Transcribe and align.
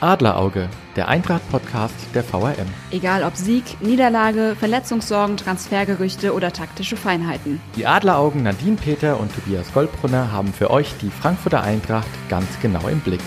Adlerauge, 0.00 0.70
der 0.96 1.08
Eintracht-Podcast 1.08 1.94
der 2.14 2.24
VRM. 2.24 2.66
Egal 2.90 3.22
ob 3.22 3.36
Sieg, 3.36 3.82
Niederlage, 3.82 4.56
Verletzungssorgen, 4.58 5.36
Transfergerüchte 5.36 6.32
oder 6.32 6.52
taktische 6.52 6.96
Feinheiten. 6.96 7.60
Die 7.76 7.86
Adleraugen 7.86 8.42
Nadine 8.42 8.76
Peter 8.76 9.20
und 9.20 9.30
Tobias 9.34 9.72
Goldbrunner 9.74 10.32
haben 10.32 10.54
für 10.54 10.70
euch 10.70 10.94
die 11.02 11.10
Frankfurter 11.10 11.62
Eintracht 11.62 12.08
ganz 12.30 12.48
genau 12.62 12.88
im 12.88 13.00
Blick. 13.00 13.20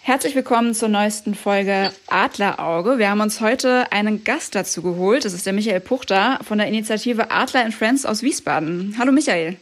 Herzlich 0.00 0.34
willkommen 0.34 0.74
zur 0.74 0.88
neuesten 0.88 1.36
Folge 1.36 1.92
Adlerauge. 2.08 2.98
Wir 2.98 3.08
haben 3.08 3.20
uns 3.20 3.40
heute 3.40 3.92
einen 3.92 4.24
Gast 4.24 4.56
dazu 4.56 4.82
geholt. 4.82 5.24
Das 5.24 5.32
ist 5.32 5.46
der 5.46 5.52
Michael 5.52 5.80
Puchter 5.80 6.40
von 6.42 6.58
der 6.58 6.66
Initiative 6.66 7.30
Adler 7.30 7.64
and 7.64 7.74
Friends 7.74 8.04
aus 8.04 8.22
Wiesbaden. 8.22 8.96
Hallo 8.98 9.12
Michael. 9.12 9.56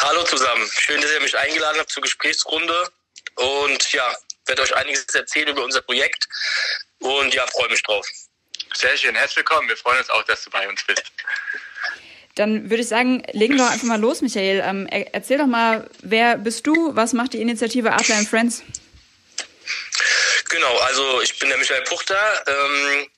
Hallo 0.00 0.22
zusammen. 0.22 0.64
Schön, 0.78 1.00
dass 1.00 1.10
ihr 1.10 1.20
mich 1.20 1.36
eingeladen 1.36 1.80
habt 1.80 1.90
zur 1.90 2.04
Gesprächsrunde. 2.04 2.88
Und 3.34 3.92
ja, 3.92 4.14
werde 4.46 4.62
euch 4.62 4.76
einiges 4.76 5.04
erzählen 5.12 5.48
über 5.48 5.64
unser 5.64 5.82
Projekt. 5.82 6.28
Und 7.00 7.34
ja, 7.34 7.44
freue 7.48 7.68
mich 7.68 7.82
drauf. 7.82 8.06
Sehr 8.76 8.96
schön. 8.96 9.16
Herzlich 9.16 9.38
willkommen. 9.38 9.68
Wir 9.68 9.76
freuen 9.76 9.98
uns 9.98 10.08
auch, 10.10 10.22
dass 10.22 10.44
du 10.44 10.50
bei 10.50 10.68
uns 10.68 10.84
bist. 10.84 11.02
Dann 12.36 12.70
würde 12.70 12.82
ich 12.82 12.88
sagen, 12.88 13.24
legen 13.32 13.56
wir 13.56 13.68
einfach 13.68 13.88
mal 13.88 14.00
los, 14.00 14.20
Michael. 14.20 14.62
Ähm, 14.64 14.86
erzähl 14.86 15.38
doch 15.38 15.46
mal, 15.46 15.90
wer 16.02 16.38
bist 16.38 16.64
du? 16.68 16.94
Was 16.94 17.12
macht 17.12 17.32
die 17.32 17.40
Initiative 17.40 17.92
Adler 17.92 18.18
and 18.18 18.28
Friends? 18.28 18.62
Genau, 20.48 20.76
also 20.78 21.22
ich 21.22 21.36
bin 21.40 21.48
der 21.48 21.58
Michael 21.58 21.82
Puchter. 21.82 22.44
Ähm, 22.46 23.08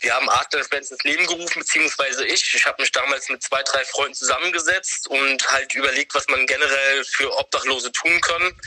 wir 0.00 0.14
haben 0.14 0.28
Adlerfans 0.30 0.90
ins 0.90 1.02
Leben 1.04 1.26
gerufen, 1.26 1.60
beziehungsweise 1.60 2.26
ich. 2.26 2.54
Ich 2.54 2.64
habe 2.64 2.80
mich 2.80 2.90
damals 2.90 3.28
mit 3.28 3.42
zwei, 3.42 3.62
drei 3.62 3.84
Freunden 3.84 4.14
zusammengesetzt 4.14 5.08
und 5.08 5.50
halt 5.50 5.74
überlegt, 5.74 6.14
was 6.14 6.26
man 6.28 6.46
generell 6.46 7.04
für 7.04 7.36
Obdachlose 7.38 7.92
tun 7.92 8.20
kann. 8.20 8.58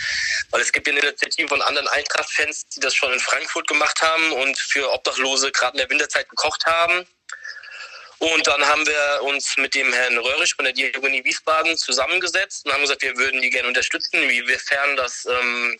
Weil 0.51 0.61
es 0.61 0.71
gibt 0.71 0.87
ja 0.87 0.93
eine 0.93 1.01
Initiative 1.01 1.47
von 1.47 1.61
anderen 1.61 1.87
Eintracht-Fans, 1.87 2.67
die 2.67 2.79
das 2.79 2.93
schon 2.93 3.11
in 3.11 3.19
Frankfurt 3.19 3.67
gemacht 3.67 4.01
haben 4.01 4.31
und 4.33 4.57
für 4.57 4.91
Obdachlose 4.91 5.51
gerade 5.51 5.73
in 5.73 5.79
der 5.79 5.89
Winterzeit 5.89 6.29
gekocht 6.29 6.65
haben. 6.65 7.07
Und 8.23 8.47
dann 8.47 8.65
haben 8.65 8.87
wir 8.87 9.21
uns 9.23 9.57
mit 9.57 9.75
dem 9.75 9.91
Herrn 9.91 10.17
Röhrisch 10.17 10.55
von 10.55 10.63
der 10.63 10.73
Diakonie 10.73 11.21
Wiesbaden 11.25 11.77
zusammengesetzt 11.77 12.65
und 12.65 12.71
haben 12.71 12.79
gesagt, 12.79 13.01
wir 13.01 13.17
würden 13.17 13.41
die 13.41 13.49
gerne 13.49 13.67
unterstützen, 13.67 14.15
inwiefern 14.15 14.95
das, 14.95 15.25
ähm, 15.25 15.77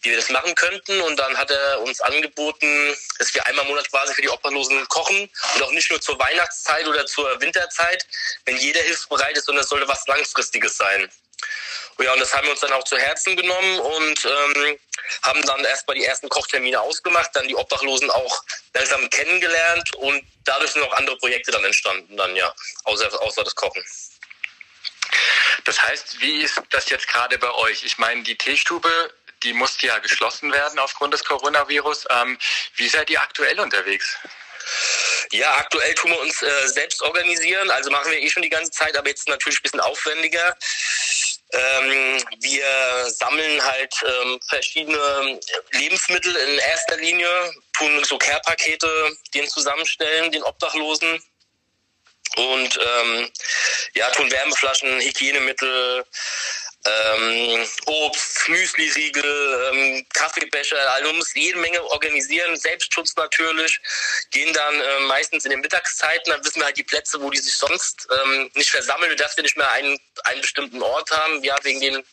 wie 0.00 0.08
wir 0.08 0.16
das 0.16 0.30
machen 0.30 0.54
könnten. 0.54 1.02
Und 1.02 1.18
dann 1.18 1.36
hat 1.36 1.50
er 1.50 1.82
uns 1.82 2.00
angeboten, 2.00 2.96
dass 3.18 3.34
wir 3.34 3.44
einmal 3.44 3.66
im 3.66 3.72
Monat 3.72 3.90
quasi 3.90 4.14
für 4.14 4.22
die 4.22 4.30
Obdachlosen 4.30 4.88
kochen 4.88 5.28
und 5.54 5.62
auch 5.62 5.72
nicht 5.72 5.90
nur 5.90 6.00
zur 6.00 6.18
Weihnachtszeit 6.18 6.86
oder 6.86 7.04
zur 7.04 7.38
Winterzeit, 7.42 8.06
wenn 8.46 8.56
jeder 8.56 8.80
hilfsbereit 8.80 9.36
ist, 9.36 9.44
sondern 9.44 9.62
es 9.62 9.68
sollte 9.68 9.86
was 9.86 10.06
Langfristiges 10.06 10.78
sein. 10.78 11.10
Ja, 11.98 12.12
und 12.12 12.20
das 12.20 12.34
haben 12.34 12.44
wir 12.46 12.52
uns 12.52 12.60
dann 12.60 12.72
auch 12.72 12.84
zu 12.84 12.96
Herzen 12.96 13.36
genommen 13.36 13.78
und 13.78 14.24
ähm, 14.24 14.78
haben 15.22 15.42
dann 15.46 15.64
erstmal 15.64 15.94
die 15.96 16.04
ersten 16.04 16.28
Kochtermine 16.28 16.80
ausgemacht, 16.80 17.30
dann 17.34 17.46
die 17.46 17.54
Obdachlosen 17.54 18.10
auch 18.10 18.42
langsam 18.74 19.08
kennengelernt 19.10 19.94
und 19.96 20.24
dadurch 20.44 20.72
sind 20.72 20.82
auch 20.82 20.94
andere 20.94 21.16
Projekte 21.18 21.52
dann 21.52 21.64
entstanden, 21.64 22.16
dann 22.16 22.34
ja, 22.34 22.52
außer, 22.84 23.22
außer 23.22 23.44
das 23.44 23.54
Kochen. 23.54 23.84
Das 25.64 25.80
heißt, 25.82 26.20
wie 26.20 26.42
ist 26.42 26.60
das 26.70 26.88
jetzt 26.88 27.06
gerade 27.08 27.38
bei 27.38 27.50
euch? 27.52 27.84
Ich 27.84 27.98
meine, 27.98 28.22
die 28.22 28.36
Teestube, 28.36 29.14
die 29.42 29.52
musste 29.52 29.86
ja 29.86 29.98
geschlossen 29.98 30.52
werden 30.52 30.78
aufgrund 30.78 31.14
des 31.14 31.24
Coronavirus. 31.24 32.06
Ähm, 32.10 32.38
wie 32.76 32.88
seid 32.88 33.10
ihr 33.10 33.20
aktuell 33.20 33.60
unterwegs? 33.60 34.16
Ja, 35.32 35.56
aktuell 35.56 35.94
tun 35.94 36.10
wir 36.10 36.20
uns 36.20 36.42
äh, 36.42 36.68
selbst 36.68 37.02
organisieren. 37.02 37.70
Also 37.70 37.90
machen 37.90 38.10
wir 38.10 38.18
eh 38.18 38.30
schon 38.30 38.42
die 38.42 38.48
ganze 38.48 38.70
Zeit, 38.70 38.96
aber 38.96 39.08
jetzt 39.08 39.28
natürlich 39.28 39.58
ein 39.58 39.62
bisschen 39.62 39.80
aufwendiger. 39.80 40.56
Ähm, 41.52 42.22
wir 42.40 43.10
sammeln 43.10 43.62
halt 43.62 43.94
ähm, 44.04 44.40
verschiedene 44.48 45.40
Lebensmittel 45.72 46.34
in 46.34 46.58
erster 46.58 46.96
Linie, 46.96 47.52
tun 47.74 48.02
so 48.04 48.16
Care-Pakete, 48.16 49.16
den 49.34 49.48
zusammenstellen, 49.48 50.32
den 50.32 50.42
Obdachlosen. 50.42 51.22
Und 52.36 52.80
ähm, 52.80 53.30
ja, 53.94 54.08
tun 54.10 54.30
Wärmeflaschen, 54.30 55.00
Hygienemittel, 55.00 56.04
ähm, 56.84 57.66
Obst, 57.86 58.48
Müsli-Riegel, 58.48 59.70
ähm, 59.72 60.06
Kaffeebecher, 60.12 60.78
also 60.92 61.08
man 61.08 61.16
muss 61.16 61.34
jede 61.34 61.58
Menge 61.58 61.82
organisieren, 61.90 62.56
Selbstschutz 62.56 63.14
natürlich, 63.16 63.78
gehen 64.30 64.52
dann 64.52 64.80
äh, 64.80 65.00
meistens 65.00 65.44
in 65.44 65.50
den 65.50 65.60
Mittagszeiten, 65.60 66.32
dann 66.32 66.44
wissen 66.44 66.60
wir 66.60 66.66
halt 66.66 66.76
die 66.76 66.82
Plätze, 66.82 67.20
wo 67.20 67.30
die 67.30 67.38
sich 67.38 67.56
sonst 67.56 68.08
ähm, 68.10 68.50
nicht 68.54 68.70
versammeln, 68.70 69.16
dass 69.16 69.36
wir 69.36 69.44
nicht 69.44 69.56
mehr 69.56 69.70
einen, 69.70 69.98
einen 70.24 70.40
bestimmten 70.40 70.82
Ort 70.82 71.10
haben, 71.10 71.42
ja, 71.44 71.56
wegen 71.62 71.80
den 71.80 72.04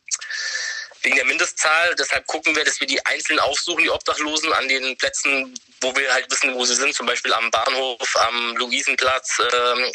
wegen 1.02 1.16
der 1.16 1.26
Mindestzahl. 1.26 1.96
Deshalb 1.96 2.28
gucken 2.28 2.56
wir, 2.56 2.64
dass 2.64 2.80
wir 2.80 2.88
die 2.88 3.04
einzeln 3.06 3.40
aufsuchen, 3.40 3.84
die 3.84 3.90
Obdachlosen, 3.90 4.52
an 4.54 4.68
den 4.68 4.98
Plätzen, 4.98 5.58
wo 5.82 5.96
wir 5.96 6.14
halt 6.14 6.30
wissen, 6.30 6.54
wo 6.56 6.66
sie 6.66 6.76
sind, 6.76 6.94
zum 6.94 7.06
Beispiel 7.06 7.34
am 7.34 7.50
Bahnhof, 7.52 8.16
am 8.16 8.58
Luisenplatz, 8.58 9.40
äh, 9.40 9.92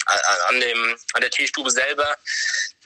an, 0.49 0.61
dem, 0.61 0.97
an 1.13 1.21
der 1.21 1.31
Teestube 1.31 1.71
selber. 1.71 2.17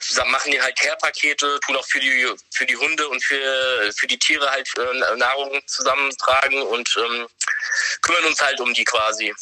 Zusammen 0.09 0.31
machen 0.31 0.51
die 0.51 0.59
halt 0.59 0.75
Care-Pakete, 0.75 1.59
tun 1.59 1.75
auch 1.75 1.85
für 1.85 1.99
die, 1.99 2.33
für 2.51 2.65
die 2.65 2.75
Hunde 2.75 3.07
und 3.07 3.23
für, 3.23 3.93
für 3.95 4.07
die 4.07 4.17
Tiere 4.17 4.49
halt 4.49 4.67
äh, 4.79 5.15
Nahrung 5.17 5.61
zusammentragen 5.67 6.63
und 6.63 6.89
ähm, 6.97 7.27
kümmern 8.01 8.25
uns 8.25 8.41
halt 8.41 8.59
um 8.59 8.73
die 8.73 8.83
quasi. 8.85 9.35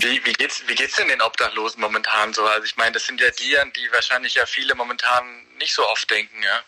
Wie, 0.00 0.22
wie, 0.26 0.32
geht's, 0.34 0.62
wie 0.66 0.74
geht's 0.74 0.96
denn 0.96 1.08
den 1.08 1.22
Obdachlosen 1.22 1.80
momentan 1.80 2.34
so? 2.34 2.44
Also 2.44 2.64
ich 2.64 2.76
meine, 2.76 2.92
das 2.92 3.06
sind 3.06 3.22
ja 3.22 3.30
die, 3.30 3.56
an 3.58 3.72
die 3.72 3.90
wahrscheinlich 3.90 4.34
ja 4.34 4.44
viele 4.44 4.74
momentan 4.74 5.46
nicht 5.56 5.72
so 5.72 5.86
oft 5.88 6.10
denken, 6.10 6.42
ja? 6.42 6.62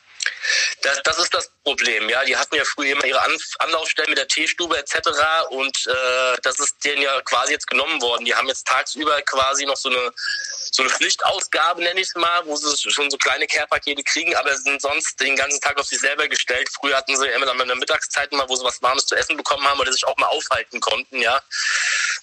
Das, 0.83 1.03
das 1.03 1.19
ist 1.19 1.35
das 1.35 1.51
Problem, 1.65 2.09
ja. 2.09 2.25
Die 2.25 2.37
hatten 2.37 2.55
ja 2.55 2.65
früher 2.65 2.93
immer 2.93 3.05
ihre 3.05 3.21
Anlaufstellen 3.59 4.11
mit 4.11 4.19
der 4.19 4.29
Teestube 4.29 4.79
etc. 4.79 5.09
Und 5.51 5.87
äh, 5.87 6.37
das 6.43 6.59
ist 6.59 6.85
denen 6.85 7.03
ja 7.03 7.21
quasi 7.23 7.53
jetzt 7.53 7.67
genommen 7.67 8.01
worden. 8.01 8.25
Die 8.25 8.35
haben 8.35 8.49
jetzt 8.49 8.67
tagsüber 8.67 9.21
quasi 9.23 9.67
noch 9.67 9.77
so 9.77 9.89
eine 9.89 10.13
so 10.77 10.83
eine 10.83 10.91
Pflichtausgabe, 10.91 11.83
nenne 11.83 12.01
ich 12.01 12.09
es 12.09 12.15
mal, 12.15 12.45
wo 12.45 12.55
sie 12.55 12.91
schon 12.91 13.11
so 13.11 13.17
kleine 13.17 13.47
Care-Pakete 13.47 14.03
kriegen, 14.03 14.35
aber 14.37 14.55
sind 14.57 14.83
sonst 14.83 15.19
den 15.21 15.35
ganzen 15.35 15.61
Tag 15.61 15.79
auf 15.79 15.87
sich 15.87 15.99
selber 15.99 16.29
gestellt. 16.29 16.69
Früher 16.71 16.97
hatten 16.97 17.17
sie 17.17 17.27
immer 17.29 17.47
dann 17.47 17.59
in 17.61 17.69
der 17.69 17.77
Mittagszeit 17.77 18.31
mal, 18.33 18.49
wo 18.49 18.57
sie 18.57 18.65
was 18.65 18.83
Warmes 18.83 19.07
zu 19.07 19.15
essen 19.15 19.37
bekommen 19.37 19.67
haben 19.67 19.81
oder 19.81 19.93
sich 19.93 20.07
auch 20.07 20.17
mal 20.19 20.27
aufhalten 20.27 20.81
konnten, 20.81 21.21
ja. 21.21 21.41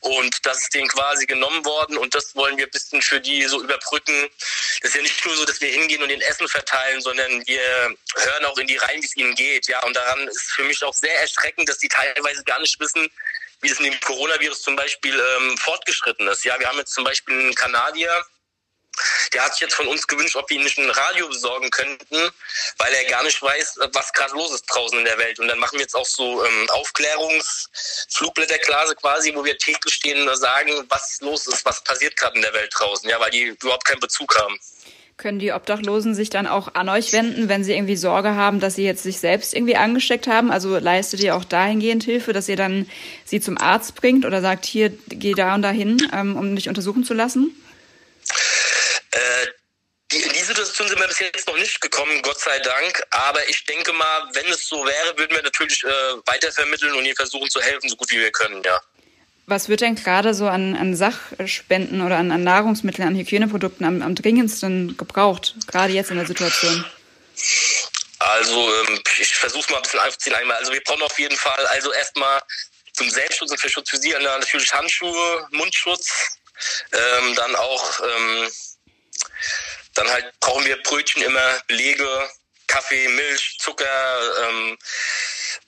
Und 0.02 0.46
das 0.46 0.62
ist 0.62 0.74
denen 0.74 0.88
quasi 0.88 1.26
genommen 1.26 1.66
worden 1.66 1.98
und 1.98 2.14
das 2.14 2.36
wollen 2.36 2.58
wir 2.58 2.66
ein 2.66 2.72
bisschen 2.72 3.02
für 3.02 3.20
die 3.20 3.44
so 3.46 3.62
überbrücken. 3.62 4.30
Das 4.84 4.90
ist 4.90 4.96
ja 4.98 5.02
nicht 5.02 5.26
nur 5.26 5.34
so, 5.38 5.46
dass 5.46 5.62
wir 5.62 5.70
hingehen 5.70 6.04
und 6.04 6.10
den 6.10 6.20
Essen 6.20 6.46
verteilen, 6.46 7.00
sondern 7.00 7.48
wir 7.48 7.62
hören 8.18 8.46
auch 8.46 8.58
in 8.58 8.68
die 8.68 8.76
rein, 8.76 9.02
wie 9.02 9.06
es 9.06 9.16
ihnen 9.16 9.34
geht, 9.34 9.66
ja. 9.70 9.82
Und 9.84 9.96
daran 9.96 10.28
ist 10.28 10.52
für 10.56 10.66
mich 10.66 10.84
auch 10.84 10.94
sehr 10.94 11.22
erschreckend, 11.22 11.70
dass 11.70 11.78
die 11.78 11.88
teilweise 11.88 12.44
gar 12.44 12.60
nicht 12.60 12.78
wissen, 12.82 13.10
wie 13.62 13.70
das 13.70 13.80
in 13.80 13.86
dem 13.86 14.00
Coronavirus 14.02 14.62
zum 14.62 14.76
Beispiel 14.76 15.18
ähm, 15.18 15.58
fortgeschritten 15.58 16.28
ist. 16.28 16.44
Ja, 16.44 16.60
wir 16.60 16.68
haben 16.68 16.78
jetzt 16.80 16.94
zum 16.94 17.06
Beispiel 17.06 17.34
einen 17.34 17.56
Kanadier, 17.56 18.26
der 19.34 19.44
hat 19.44 19.54
sich 19.54 19.62
jetzt 19.62 19.76
von 19.76 19.88
uns 19.88 20.06
gewünscht, 20.08 20.36
ob 20.36 20.50
wir 20.50 20.58
ihm 20.58 20.64
nicht 20.64 20.78
ein 20.78 20.90
Radio 20.90 21.26
besorgen 21.28 21.70
könnten, 21.72 22.30
weil 22.78 22.94
er 22.94 23.06
gar 23.10 23.24
nicht 23.24 23.42
weiß, 23.42 23.80
was 23.94 24.12
gerade 24.14 24.34
los 24.34 24.54
ist 24.54 24.66
draußen 24.66 25.00
in 25.00 25.06
der 25.06 25.18
Welt. 25.18 25.40
Und 25.40 25.48
dann 25.48 25.58
machen 25.60 25.78
wir 25.78 25.82
jetzt 25.82 25.96
auch 25.96 26.06
so 26.06 26.46
ähm, 26.46 26.70
Aufklärungsflugblätterklase 26.70 28.96
quasi, 28.96 29.34
wo 29.36 29.44
wir 29.44 29.58
täglich 29.58 29.96
stehen 29.96 30.28
und 30.28 30.36
sagen, 30.36 30.72
was 30.90 31.20
los 31.22 31.48
ist, 31.48 31.66
was 31.66 31.84
passiert 31.84 32.16
gerade 32.16 32.36
in 32.36 32.44
der 32.44 32.54
Welt 32.54 32.72
draußen, 32.76 33.10
ja, 33.10 33.20
weil 33.20 33.32
die 33.32 33.56
überhaupt 33.62 33.86
keinen 33.86 34.00
Bezug 34.00 34.38
haben. 34.38 34.60
Können 35.16 35.38
die 35.38 35.52
Obdachlosen 35.52 36.16
sich 36.16 36.32
dann 36.32 36.48
auch 36.48 36.74
an 36.74 36.90
euch 36.90 37.14
wenden, 37.14 37.48
wenn 37.48 37.64
sie 37.64 37.74
irgendwie 37.74 37.96
Sorge 37.96 38.34
haben, 38.34 38.60
dass 38.60 38.74
sie 38.76 38.84
jetzt 38.84 39.04
sich 39.04 39.20
selbst 39.20 39.54
irgendwie 39.54 39.76
angesteckt 39.76 40.26
haben? 40.26 40.52
Also 40.52 40.80
leistet 40.80 41.20
ihr 41.20 41.36
auch 41.36 41.44
dahingehend 41.44 42.04
Hilfe, 42.04 42.34
dass 42.34 42.50
ihr 42.50 42.56
dann 42.56 42.90
sie 43.24 43.40
zum 43.40 43.60
Arzt 43.60 43.94
bringt 43.94 44.26
oder 44.26 44.42
sagt, 44.42 44.66
hier, 44.66 44.90
geh 45.08 45.34
da 45.34 45.54
und 45.54 45.62
dahin, 45.62 46.02
ähm, 46.12 46.36
um 46.36 46.56
dich 46.56 46.68
untersuchen 46.68 47.04
zu 47.04 47.14
lassen? 47.14 47.56
Äh, 49.14 49.48
die, 50.12 50.22
in 50.22 50.34
die 50.34 50.40
Situation 50.40 50.88
sind 50.88 51.00
wir 51.00 51.08
bis 51.08 51.20
jetzt 51.20 51.48
noch 51.48 51.58
nicht 51.58 51.82
gekommen, 51.82 52.22
Gott 52.22 52.40
sei 52.40 52.60
Dank. 52.60 53.02
Aber 53.12 53.48
ich 53.50 53.66
denke 53.66 53.94
mal, 53.94 54.30
wenn 54.34 54.46
es 54.48 54.68
so 54.68 54.86
wäre, 54.86 55.18
würden 55.18 55.36
wir 55.36 55.44
natürlich 55.44 55.84
äh, 55.84 55.88
weitervermitteln 56.26 56.94
und 56.94 57.06
ihnen 57.06 57.16
versuchen 57.16 57.50
zu 57.50 57.62
helfen, 57.62 57.90
so 57.90 57.96
gut 57.96 58.12
wie 58.12 58.20
wir 58.20 58.32
können, 58.32 58.62
ja. 58.64 58.80
Was 59.46 59.68
wird 59.68 59.82
denn 59.82 59.96
gerade 59.96 60.34
so 60.34 60.48
an, 60.48 60.76
an 60.76 60.96
Sachspenden 60.96 62.02
oder 62.02 62.18
an, 62.18 62.32
an 62.32 62.44
Nahrungsmitteln, 62.44 63.08
an 63.08 63.16
Hygieneprodukten 63.16 63.86
am, 63.86 64.02
am 64.02 64.16
dringendsten 64.16 64.96
gebraucht, 64.96 65.56
gerade 65.68 65.92
jetzt 65.92 66.12
in 66.12 66.18
der 66.18 66.26
Situation? 66.26 66.86
Also 68.20 68.74
ähm, 68.74 69.02
ich 69.18 69.36
versuche 69.36 69.70
mal 69.72 69.78
ein 69.78 69.84
bisschen 69.84 70.00
aufzuziehen 70.00 70.36
einmal. 70.36 70.58
Also 70.58 70.72
wir 70.72 70.82
brauchen 70.82 71.02
auf 71.02 71.20
jeden 71.20 71.36
Fall 71.36 71.66
also 71.68 71.92
erstmal 71.92 72.42
zum 72.94 73.10
Selbstschutz 73.10 73.52
und 73.52 73.60
für 73.60 73.70
Schutz 73.70 73.90
für 73.90 73.98
Sie 73.98 74.12
natürlich 74.12 74.74
Handschuhe, 74.74 75.48
Mundschutz, 75.52 76.38
ähm, 76.94 77.36
dann 77.36 77.56
auch 77.56 78.00
ähm, 78.00 78.50
dann 79.94 80.10
halt 80.10 80.40
brauchen 80.40 80.66
wir 80.66 80.82
Brötchen 80.84 81.22
immer, 81.24 81.62
Belege, 81.68 82.30
Kaffee, 82.68 83.08
Milch, 83.10 83.58
Zucker, 83.60 84.46
ähm, 84.48 84.78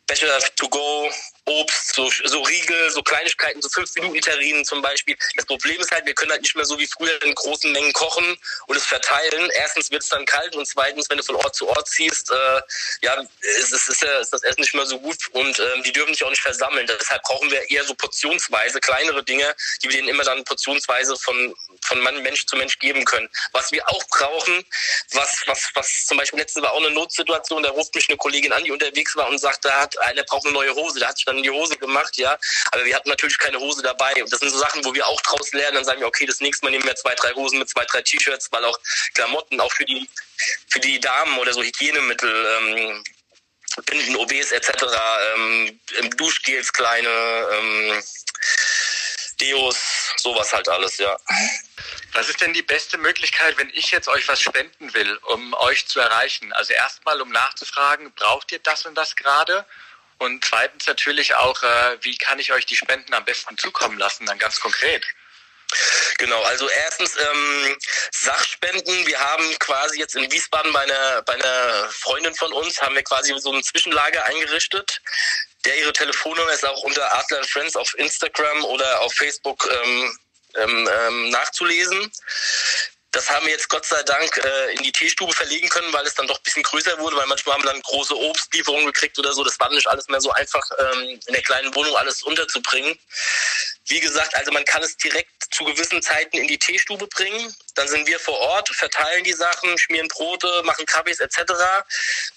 Becher 0.08 0.40
to 0.56 0.70
go, 0.70 1.10
Obst, 1.46 1.96
so, 1.96 2.10
so 2.26 2.42
Riegel, 2.42 2.90
so 2.92 3.02
Kleinigkeiten, 3.04 3.62
so 3.62 3.70
5-Minuten-Terrinen 3.70 4.66
zum 4.66 4.82
Beispiel. 4.82 5.16
Das 5.36 5.46
Problem 5.46 5.80
ist 5.80 5.92
halt, 5.92 6.06
wir 6.06 6.14
können 6.14 6.32
halt 6.32 6.42
nicht 6.42 6.56
mehr 6.56 6.66
so 6.66 6.78
wie 6.80 6.88
früher 6.88 7.22
in 7.24 7.36
großen 7.36 7.72
Mengen 7.72 7.94
kochen 7.94 8.38
und 8.68 8.76
es 8.76 8.86
verteilen. 8.86 9.50
Erstens 9.56 9.92
wird 9.92 10.04
es 10.04 10.10
dann 10.10 10.26
kalt 10.26 10.56
und 10.56 10.66
zweitens, 10.66 11.10
wenn 11.10 11.18
du 11.18 11.24
von 11.24 11.36
Ort 11.36 11.56
zu 11.56 11.68
Ort 11.68 11.88
ziehst, 11.88 12.32
äh, 12.32 12.62
ja, 13.02 13.22
ist, 13.42 13.72
ist, 13.72 13.90
ist, 13.90 14.04
ist 14.04 14.34
das 14.34 14.44
Essen 14.44 14.62
nicht 14.62 14.74
mehr 14.74 14.86
so 14.86 15.00
gut 15.00 15.18
und 15.32 15.60
ähm, 15.60 15.84
die 15.84 15.92
dürfen 15.92 16.14
sich 16.14 16.24
auch 16.24 16.30
nicht 16.30 16.42
versammeln. 16.42 16.88
Deshalb 16.88 17.22
brauchen 17.24 17.50
wir 17.52 17.70
eher 17.70 17.84
so 17.84 17.94
portionsweise, 17.96 18.80
kleinere 18.80 19.24
Dinge, 19.24 19.56
die 19.84 19.90
wir 19.90 19.98
denen 19.98 20.10
immer 20.10 20.24
dann 20.24 20.44
portionsweise 20.44 21.16
von, 21.18 21.56
von 21.84 22.04
Mensch 22.22 22.46
zu 22.46 22.56
Mensch 22.56 22.80
geben 22.80 23.06
können. 23.06 23.30
Was 23.52 23.72
wir 23.72 23.88
auch 23.90 24.04
brauchen, 24.10 24.66
was, 25.12 25.44
was, 25.46 25.70
was 25.74 26.06
zum 26.06 26.18
Beispiel 26.18 26.40
letztens 26.40 26.64
war 26.64 26.74
auch 26.74 26.80
eine 26.80 26.92
Notsituation, 26.92 27.64
da 27.64 27.70
ruft 27.70 27.94
mich 27.96 28.10
eine 28.10 28.18
Kollegin 28.18 28.52
an, 28.52 28.64
die 28.64 28.72
unterwegs 28.72 29.16
war 29.16 29.28
und 29.30 29.38
sagt, 29.38 29.66
da 29.66 29.82
hat 29.82 29.98
einer 30.00 30.24
braucht 30.24 30.46
eine 30.46 30.54
neue 30.54 30.74
Hose, 30.76 31.00
da 31.00 31.10
hat 31.10 31.18
sich 31.18 31.26
dann 31.26 31.35
die 31.44 31.50
Hose 31.52 31.78
gemacht, 31.78 32.18
ja. 32.18 32.38
Aber 32.72 32.86
wir 32.86 32.96
hatten 32.96 33.10
natürlich 33.10 33.38
keine 33.38 33.60
Hose 33.60 33.82
dabei. 33.82 34.14
Und 34.22 34.32
das 34.32 34.40
sind 34.40 34.50
so 34.50 34.58
Sachen, 34.58 34.84
wo 34.86 34.94
wir 34.94 35.08
auch 35.08 35.22
draus 35.22 35.52
lernen, 35.54 35.76
dann 35.76 35.86
sagen 35.86 36.00
wir, 36.00 36.08
okay, 36.08 36.26
das 36.26 36.40
nächste 36.40 36.66
Mal 36.66 36.72
nehmen 36.72 36.86
wir 36.86 36.96
zwei, 36.96 37.16
drei 37.16 37.34
Hosen 37.34 37.60
mit 37.60 37.70
zwei, 37.70 37.86
drei 37.86 38.02
T-Shirts, 38.02 38.52
weil 38.52 38.66
auch 38.66 38.78
Klamotten, 39.14 39.60
auch 39.60 39.72
für 39.74 39.86
die, 39.86 40.10
für 40.70 40.80
die 40.80 41.00
Damen 41.00 41.38
oder 41.38 41.54
so 41.54 41.62
Hygienemittel, 41.62 42.60
ähm, 42.60 43.04
Binden, 43.86 44.16
OBs 44.16 44.52
etc., 44.52 44.72
ähm, 45.36 45.80
Duschgels, 46.18 46.72
kleine, 46.72 47.10
ähm, 47.52 48.04
Deos, 49.42 49.78
sowas 50.18 50.54
halt 50.54 50.70
alles, 50.70 50.98
ja. 50.98 51.18
Was 52.14 52.30
ist 52.30 52.40
denn 52.40 52.54
die 52.54 52.62
beste 52.62 52.98
Möglichkeit, 52.98 53.58
wenn 53.58 53.70
ich 53.72 53.92
jetzt 53.92 54.08
euch 54.08 54.28
was 54.28 54.40
spenden 54.40 54.94
will, 54.94 55.18
um 55.24 55.54
euch 55.56 55.86
zu 55.88 56.00
erreichen? 56.00 56.54
Also 56.54 56.74
erstmal, 56.74 57.20
um 57.22 57.30
nachzufragen, 57.30 58.14
braucht 58.14 58.52
ihr 58.54 58.60
das 58.60 58.86
und 58.86 58.96
das 58.96 59.16
gerade? 59.16 59.66
Und 60.18 60.46
zweitens 60.46 60.88
natürlich 60.88 61.36
auch, 61.36 61.62
äh, 61.62 61.98
wie 62.02 62.18
kann 62.18 62.40
ich 62.40 62.52
euch 62.52 62.66
die 62.66 62.76
Spenden 62.76 63.14
am 63.14 63.26
besten 63.26 63.58
zukommen 63.58 63.98
lassen, 63.98 64.26
dann 64.26 64.38
ganz 64.38 64.60
konkret? 64.60 65.06
Genau, 66.18 66.42
also 66.44 66.70
erstens 66.70 67.16
ähm, 67.18 67.78
Sachspenden. 68.12 69.08
Wir 69.08 69.20
haben 69.20 69.58
quasi 69.60 70.00
jetzt 70.00 70.16
in 70.16 70.32
Wiesbaden 70.32 70.72
bei 70.72 70.82
einer, 70.82 71.22
bei 71.24 71.34
einer 71.34 71.90
Freundin 71.90 72.34
von 72.36 72.54
uns, 72.54 72.82
haben 72.82 72.96
wir 72.96 73.04
quasi 73.04 73.34
so 73.40 73.52
ein 73.52 73.64
Zwischenlager 73.64 74.24
eingerichtet. 74.26 75.02
Der 75.66 75.78
ihre 75.80 75.92
Telefonnummer 75.92 76.52
ist 76.52 76.66
auch 76.66 76.84
unter 76.84 77.12
Adler 77.14 77.44
Friends 77.44 77.76
auf 77.76 77.98
Instagram 77.98 78.64
oder 78.66 79.02
auf 79.02 79.14
Facebook 79.14 79.68
ähm, 79.70 80.18
ähm, 80.56 80.90
ähm, 80.92 81.30
nachzulesen. 81.32 82.12
Das 83.16 83.30
haben 83.30 83.46
wir 83.46 83.54
jetzt 83.54 83.70
Gott 83.70 83.86
sei 83.86 84.04
Dank 84.04 84.38
äh, 84.44 84.74
in 84.74 84.84
die 84.84 84.92
Teestube 84.92 85.32
verlegen 85.32 85.70
können, 85.70 85.94
weil 85.94 86.06
es 86.06 86.16
dann 86.16 86.28
doch 86.28 86.36
ein 86.36 86.44
bisschen 86.44 86.64
größer 86.64 87.00
wurde, 87.00 87.16
weil 87.16 87.26
manchmal 87.28 87.56
haben 87.56 87.64
wir 87.64 87.72
dann 87.72 87.82
große 87.82 88.14
Obstlieferungen 88.14 88.88
gekriegt 88.88 89.18
oder 89.18 89.32
so. 89.32 89.42
Das 89.42 89.58
war 89.58 89.70
nicht 89.70 89.88
alles 89.88 90.10
mehr 90.10 90.20
so 90.20 90.32
einfach, 90.32 90.70
ähm, 90.78 91.18
in 91.26 91.34
der 91.34 91.42
kleinen 91.42 91.74
Wohnung 91.74 91.96
alles 91.96 92.24
unterzubringen. 92.24 93.00
Wie 93.88 94.02
gesagt, 94.02 94.36
also 94.36 94.52
man 94.52 94.66
kann 94.66 94.84
es 94.84 94.98
direkt 94.98 95.30
zu 95.52 95.64
gewissen 95.64 96.02
Zeiten 96.02 96.38
in 96.38 96.48
die 96.48 96.58
Teestube 96.58 97.08
bringen. 97.08 97.56
Dann 97.76 97.88
sind 97.88 98.08
wir 98.08 98.20
vor 98.20 98.38
Ort, 98.40 98.70
verteilen 98.70 99.24
die 99.24 99.34
Sachen, 99.34 99.78
schmieren 99.78 100.08
Brote, 100.08 100.64
machen 100.64 100.86
Kaffees 100.86 101.20
etc. 101.20 101.54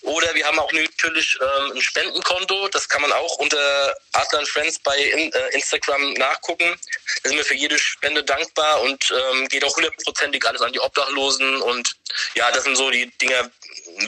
Oder 0.02 0.34
wir 0.34 0.46
haben 0.46 0.58
auch 0.58 0.70
natürlich 0.72 1.38
ähm, 1.40 1.72
ein 1.72 1.80
Spendenkonto. 1.80 2.68
Das 2.68 2.88
kann 2.88 3.02
man 3.02 3.12
auch 3.12 3.36
unter 3.38 3.96
Adler 4.12 4.46
Friends 4.46 4.78
bei 4.78 4.96
in, 4.96 5.32
äh, 5.32 5.48
Instagram 5.54 6.12
nachgucken. 6.14 6.78
Da 7.22 7.28
sind 7.28 7.38
wir 7.38 7.44
für 7.44 7.54
jede 7.54 7.78
Spende 7.78 8.22
dankbar 8.22 8.82
und 8.82 9.10
ähm, 9.10 9.48
geht 9.48 9.64
auch 9.64 9.74
hundertprozentig 9.74 10.46
alles 10.46 10.60
an 10.60 10.67
die 10.72 10.80
Obdachlosen. 10.80 11.60
Und 11.62 11.96
ja, 12.34 12.50
das 12.50 12.64
sind 12.64 12.76
so 12.76 12.90
die 12.90 13.06
Dinge, 13.18 13.50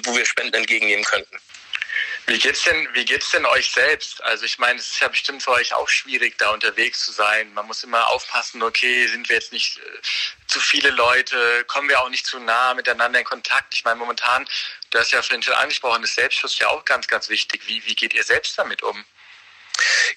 wo 0.05 0.17
wir 0.17 0.25
Spenden 0.25 0.55
entgegennehmen 0.55 1.05
könnten. 1.05 1.39
Wie 2.27 2.39
geht's 2.39 2.63
denn, 2.63 2.89
wie 2.93 3.05
geht's 3.05 3.31
denn 3.33 3.45
euch 3.45 3.73
selbst? 3.73 4.23
Also 4.23 4.45
ich 4.45 4.59
meine, 4.59 4.79
es 4.79 4.91
ist 4.91 5.01
ja 5.01 5.09
bestimmt 5.09 5.43
für 5.43 5.51
euch 5.51 5.75
auch 5.75 5.89
schwierig, 5.89 6.39
da 6.39 6.51
unterwegs 6.51 7.05
zu 7.05 7.11
sein. 7.11 7.53
Man 7.55 7.67
muss 7.67 7.83
immer 7.83 8.07
aufpassen, 8.09 8.63
okay, 8.63 9.09
sind 9.09 9.29
wir 9.29 9.35
jetzt 9.35 9.53
nicht 9.53 9.79
äh, 9.79 9.83
zu 10.47 10.61
viele 10.61 10.91
Leute, 10.91 11.65
kommen 11.65 11.89
wir 11.89 12.01
auch 12.01 12.09
nicht 12.09 12.27
zu 12.27 12.39
nah 12.39 12.75
miteinander 12.75 13.19
in 13.19 13.25
Kontakt. 13.25 13.75
Ich 13.75 13.85
meine, 13.85 13.97
momentan, 13.97 14.47
du 14.91 14.99
hast 14.99 15.11
ja 15.11 15.23
vorhin 15.23 15.43
schon 15.43 15.55
angesprochen, 15.55 16.05
ist 16.05 16.15
Selbstschutz 16.15 16.59
ja 16.61 16.69
auch 16.69 16.85
ganz, 16.85 17.09
ganz 17.09 17.29
wichtig. 17.29 17.63
Wie, 17.67 17.85
wie 17.87 17.97
geht 17.97 18.15
ihr 18.15 18.23
selbst 18.25 18.57
damit 18.57 18.83
um? 18.85 19.05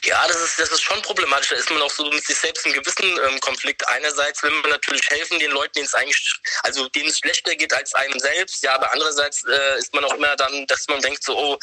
Ja, 0.03 0.27
das 0.27 0.37
ist, 0.37 0.59
das 0.59 0.69
ist 0.71 0.81
schon 0.81 1.01
problematisch. 1.01 1.49
Da 1.49 1.55
ist 1.55 1.69
man 1.69 1.81
auch 1.81 1.91
so 1.91 2.09
mit 2.09 2.25
sich 2.25 2.37
selbst 2.37 2.65
in 2.65 2.73
gewissen 2.73 3.19
ähm, 3.25 3.39
Konflikt. 3.39 3.87
Einerseits 3.87 4.43
will 4.43 4.51
man 4.51 4.71
natürlich 4.71 5.07
helfen 5.09 5.39
den 5.39 5.51
Leuten, 5.51 5.73
denen 5.73 5.85
es 5.85 5.93
eigentlich, 5.93 6.35
also 6.63 6.87
denen 6.89 7.09
es 7.09 7.19
schlechter 7.19 7.55
geht 7.55 7.73
als 7.73 7.93
einem 7.93 8.19
selbst. 8.19 8.63
Ja, 8.63 8.75
aber 8.75 8.91
andererseits 8.91 9.43
äh, 9.45 9.79
ist 9.79 9.93
man 9.93 10.03
auch 10.05 10.13
immer 10.13 10.35
dann, 10.35 10.67
dass 10.67 10.87
man 10.87 11.01
denkt 11.01 11.23
so, 11.23 11.37
oh, 11.37 11.59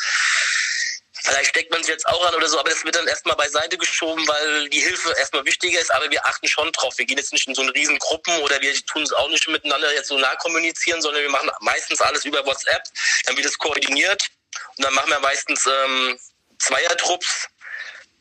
Vielleicht 1.23 1.51
steckt 1.51 1.71
man 1.71 1.83
sich 1.83 1.91
jetzt 1.91 2.07
auch 2.09 2.27
an 2.27 2.35
oder 2.35 2.49
so, 2.49 2.59
aber 2.59 2.71
das 2.71 2.83
wird 2.85 2.95
dann 2.95 3.07
erstmal 3.07 3.37
beiseite 3.37 3.77
geschoben, 3.77 4.27
weil 4.27 4.69
die 4.71 4.81
Hilfe 4.81 5.13
erstmal 5.19 5.45
wichtiger 5.45 5.79
ist, 5.79 5.93
aber 5.93 6.11
wir 6.11 6.25
achten 6.25 6.49
schon 6.49 6.73
drauf. 6.73 6.97
Wir 6.97 7.05
gehen 7.05 7.19
jetzt 7.19 7.33
nicht 7.33 7.47
in 7.47 7.55
so 7.55 7.63
eine 7.63 7.75
riesen 7.75 7.99
Gruppen 7.99 8.39
oder 8.39 8.61
wir 8.61 8.75
tun 8.87 9.03
es 9.03 9.13
auch 9.13 9.29
nicht 9.29 9.47
miteinander 9.47 9.93
jetzt 9.93 10.09
so 10.09 10.19
nah 10.19 10.35
kommunizieren, 10.37 11.03
sondern 11.03 11.23
wir 11.23 11.31
machen 11.31 11.51
meistens 11.61 12.01
alles 12.01 12.25
über 12.25 12.45
WhatsApp, 12.47 12.85
dann 13.27 13.37
wird 13.37 13.47
es 13.47 13.59
koordiniert 13.59 14.29
und 14.77 14.85
dann 14.85 14.95
machen 14.95 15.11
wir 15.11 15.21
meistens 15.21 15.67
ähm, 15.67 16.19
Zweiertrupps, 16.59 17.49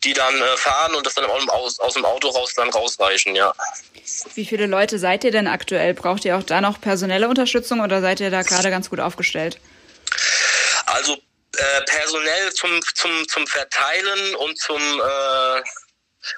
die 0.03 0.13
dann 0.13 0.35
äh, 0.41 0.57
fahren 0.57 0.95
und 0.95 1.05
das 1.05 1.13
dann 1.15 1.25
aus, 1.25 1.79
aus 1.79 1.93
dem 1.93 2.05
Auto 2.05 2.29
raus 2.29 2.53
dann 2.55 2.69
rausreichen, 2.69 3.35
ja. 3.35 3.53
Wie 4.33 4.45
viele 4.45 4.65
Leute 4.65 4.97
seid 4.97 5.23
ihr 5.23 5.31
denn 5.31 5.47
aktuell? 5.47 5.93
Braucht 5.93 6.25
ihr 6.25 6.37
auch 6.37 6.43
da 6.43 6.61
noch 6.61 6.81
personelle 6.81 7.27
Unterstützung 7.29 7.81
oder 7.81 8.01
seid 8.01 8.19
ihr 8.19 8.31
da 8.31 8.41
gerade 8.41 8.69
ganz 8.69 8.89
gut 8.89 8.99
aufgestellt? 8.99 9.59
Also 10.85 11.13
äh, 11.57 11.81
personell 11.85 12.53
zum, 12.53 12.79
zum, 12.95 13.27
zum 13.27 13.45
Verteilen 13.45 14.35
und 14.35 14.57
zum 14.57 14.81
äh, 14.81 15.61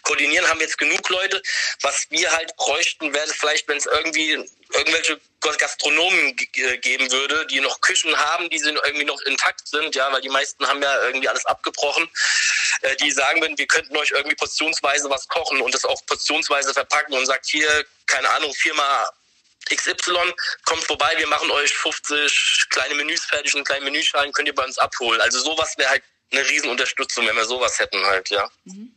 Koordinieren 0.03 0.47
haben 0.47 0.59
jetzt 0.59 0.77
genug 0.77 1.07
Leute. 1.09 1.41
Was 1.81 2.07
wir 2.09 2.31
halt 2.31 2.55
bräuchten, 2.55 3.13
wäre 3.13 3.27
vielleicht, 3.27 3.67
wenn 3.67 3.77
es 3.77 3.85
irgendwie 3.85 4.45
irgendwelche 4.73 5.19
Gastronomen 5.39 6.35
geben 6.35 7.11
würde, 7.11 7.45
die 7.47 7.59
noch 7.59 7.81
Küchen 7.81 8.15
haben, 8.15 8.49
die 8.49 8.59
sind 8.59 8.79
irgendwie 8.85 9.05
noch 9.05 9.19
intakt 9.21 9.67
sind, 9.67 9.95
ja, 9.95 10.11
weil 10.11 10.21
die 10.21 10.29
meisten 10.29 10.65
haben 10.67 10.81
ja 10.81 11.03
irgendwie 11.03 11.27
alles 11.27 11.45
abgebrochen, 11.45 12.07
äh, 12.81 12.95
die 12.97 13.11
sagen 13.11 13.41
würden, 13.41 13.57
wir 13.57 13.67
könnten 13.67 13.95
euch 13.97 14.11
irgendwie 14.11 14.35
portionsweise 14.35 15.09
was 15.09 15.27
kochen 15.27 15.61
und 15.61 15.73
das 15.73 15.83
auch 15.85 16.05
portionsweise 16.05 16.73
verpacken 16.73 17.13
und 17.13 17.25
sagt 17.25 17.47
hier, 17.47 17.85
keine 18.05 18.29
Ahnung, 18.29 18.53
Firma 18.53 19.09
XY, 19.73 20.33
kommt 20.65 20.83
vorbei, 20.83 21.13
wir 21.17 21.27
machen 21.27 21.49
euch 21.51 21.73
50 21.73 22.67
kleine 22.69 22.95
Menüs 22.95 23.25
fertig 23.25 23.55
und 23.55 23.63
kleine 23.63 23.85
Menüschalen 23.85 24.31
könnt 24.33 24.47
ihr 24.47 24.55
bei 24.55 24.63
uns 24.65 24.77
abholen. 24.77 25.21
Also 25.21 25.39
sowas 25.39 25.77
wäre 25.77 25.89
halt 25.89 26.03
eine 26.31 26.47
Riesenunterstützung, 26.47 27.27
wenn 27.27 27.35
wir 27.35 27.45
sowas 27.45 27.77
hätten 27.79 28.03
halt, 28.05 28.29
ja. 28.29 28.49
Mhm. 28.65 28.95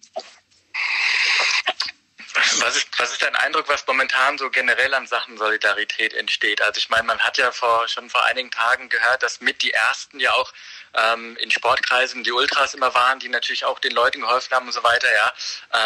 Was 2.60 2.76
ist, 2.76 2.88
was 2.98 3.12
ist 3.12 3.22
dein 3.22 3.34
Eindruck, 3.36 3.68
was 3.68 3.86
momentan 3.86 4.38
so 4.38 4.48
generell 4.50 4.94
an 4.94 5.06
Sachen 5.06 5.36
Solidarität 5.36 6.14
entsteht? 6.14 6.62
Also 6.62 6.78
ich 6.78 6.88
meine, 6.88 7.04
man 7.04 7.18
hat 7.18 7.36
ja 7.38 7.50
vor, 7.52 7.88
schon 7.88 8.08
vor 8.10 8.24
einigen 8.24 8.50
Tagen 8.50 8.88
gehört, 8.88 9.22
dass 9.22 9.40
mit 9.40 9.62
die 9.62 9.72
Ersten 9.72 10.20
ja 10.20 10.32
auch 10.32 10.52
ähm, 10.94 11.36
in 11.38 11.50
Sportkreisen 11.50 12.22
die 12.22 12.32
Ultras 12.32 12.74
immer 12.74 12.94
waren, 12.94 13.18
die 13.18 13.28
natürlich 13.28 13.64
auch 13.64 13.78
den 13.78 13.92
Leuten 13.92 14.20
geholfen 14.20 14.54
haben 14.54 14.66
und 14.66 14.72
so 14.72 14.82
weiter. 14.82 15.08
Ja, 15.12 15.32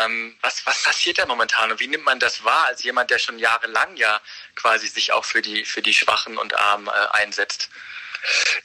ähm, 0.05 0.37
was, 0.43 0.65
was 0.67 0.83
passiert 0.83 1.19
da 1.19 1.27
momentan 1.27 1.71
und 1.71 1.81
wie 1.81 1.89
nimmt 1.89 2.05
man 2.05 2.21
das 2.21 2.45
wahr 2.45 2.67
als 2.67 2.83
jemand, 2.83 3.11
der 3.11 3.19
schon 3.19 3.39
jahrelang 3.39 3.97
ja 3.97 4.21
quasi 4.55 4.89
sich 4.89 5.13
auch 5.13 5.25
für 5.25 5.43
die, 5.43 5.65
für 5.65 5.83
die 5.83 5.95
Schwachen 5.95 6.39
und 6.39 6.59
Armen 6.59 6.89
äh, 6.89 6.91
einsetzt? 7.13 7.71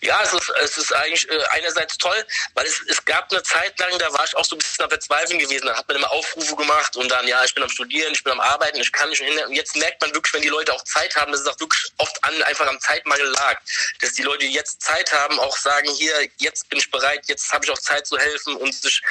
Ja, 0.01 0.19
es 0.24 0.33
ist, 0.33 0.50
es 0.62 0.77
ist 0.77 0.93
eigentlich 0.93 1.29
äh, 1.29 1.43
einerseits 1.51 1.98
toll, 1.98 2.25
weil 2.55 2.65
es, 2.65 2.81
es 2.88 3.03
gab 3.05 3.31
eine 3.31 3.43
Zeit 3.43 3.79
lang, 3.79 3.98
da 4.00 4.12
war 4.13 4.25
ich 4.25 4.36
auch 4.36 4.45
so 4.45 4.55
ein 4.55 4.60
bisschen 4.60 4.83
am 4.83 4.89
Verzweifeln 4.89 5.39
gewesen. 5.39 5.67
Da 5.67 5.75
hat 5.75 5.88
man 5.88 5.98
immer 5.98 6.12
Aufrufe 6.12 6.55
gemacht 6.55 6.95
und 6.95 7.10
dann, 7.10 7.27
ja, 7.27 7.43
ich 7.43 7.53
bin 7.53 7.63
am 7.63 7.69
Studieren, 7.69 8.13
ich 8.13 8.24
bin 8.24 8.33
am 8.33 8.39
Arbeiten, 8.39 8.79
ich 8.79 8.91
kann 8.91 9.10
nicht 9.10 9.22
hin. 9.22 9.39
Und 9.45 9.53
jetzt 9.53 9.75
merkt 9.75 10.01
man 10.01 10.13
wirklich, 10.13 10.33
wenn 10.33 10.41
die 10.41 10.50
Leute 10.50 10.74
auch 10.74 10.83
Zeit 10.83 11.15
haben, 11.15 11.31
dass 11.31 11.41
es 11.41 11.48
auch 11.48 11.60
wirklich 11.60 11.83
oft 11.98 12.24
an, 12.24 12.41
einfach 12.43 12.67
am 12.67 12.79
Zeitmangel 12.79 13.27
lag. 13.27 13.60
Dass 14.01 14.13
die 14.13 14.24
Leute, 14.24 14.45
die 14.45 14.53
jetzt 14.53 14.81
Zeit 14.81 15.12
haben, 15.13 15.39
auch 15.39 15.57
sagen, 15.57 15.89
hier, 15.91 16.13
jetzt 16.38 16.69
bin 16.69 16.79
ich 16.79 16.89
bereit, 16.91 17.24
jetzt 17.27 17.51
habe 17.53 17.65
ich 17.65 17.72
auch 17.72 17.79
Zeit 17.79 18.05
zu 18.07 18.17
helfen 18.17 18.55
und 18.57 18.74
sich 18.74 19.01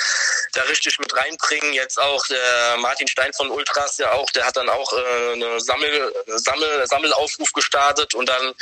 da 0.52 0.62
richtig 0.64 0.98
mit 0.98 1.14
reinbringen. 1.14 1.72
Jetzt 1.72 1.98
auch 1.98 2.26
der 2.26 2.76
Martin 2.78 3.08
Stein 3.08 3.32
von 3.32 3.50
Ultras, 3.50 3.98
ja 3.98 4.12
auch, 4.12 4.30
der 4.32 4.46
hat 4.46 4.56
dann 4.56 4.68
auch 4.68 4.92
äh, 4.92 5.32
eine 5.32 5.60
Sammel, 5.60 6.14
Sammel, 6.26 6.86
Sammelaufruf 6.86 7.52
gestartet 7.52 8.14
und 8.14 8.28
dann 8.28 8.54